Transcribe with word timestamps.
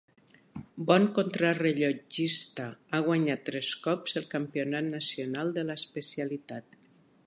Bon 0.91 1.03
contrarellotgista, 1.17 2.67
ha 2.99 3.03
guanyat 3.11 3.45
tres 3.51 3.71
cops 3.87 4.19
el 4.23 4.29
Campionat 4.35 4.93
nacional 4.99 5.57
de 5.61 5.71
l'especialitat. 5.71 6.85